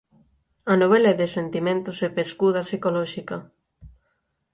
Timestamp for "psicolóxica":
2.67-3.37